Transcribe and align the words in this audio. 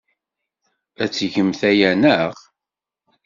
Ad 1.03 1.11
tgemt 1.11 1.61
aya, 1.71 1.91
naɣ? 2.01 2.31